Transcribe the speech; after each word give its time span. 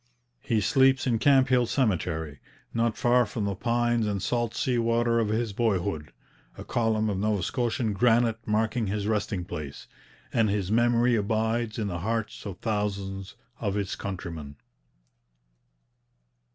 He 0.41 0.61
sleeps 0.61 1.05
in 1.05 1.19
Camphill 1.19 1.67
Cemetery, 1.67 2.39
not 2.73 2.97
far 2.97 3.23
from 3.27 3.45
the 3.45 3.53
pines 3.53 4.07
and 4.07 4.19
salt 4.19 4.55
sea 4.55 4.79
water 4.79 5.19
of 5.19 5.27
his 5.27 5.53
boyhood, 5.53 6.11
a 6.57 6.63
column 6.63 7.07
of 7.07 7.19
Nova 7.19 7.43
Scotian 7.43 7.93
granite 7.93 8.39
marking 8.47 8.87
his 8.87 9.05
resting 9.05 9.45
place; 9.45 9.85
and 10.33 10.49
his 10.49 10.71
memory 10.71 11.15
abides 11.15 11.77
in 11.77 11.85
the 11.87 11.99
hearts 11.99 12.47
of 12.47 12.57
thousands 12.57 13.35
of 13.59 13.75
his 13.75 13.95
countrymen. 13.95 14.55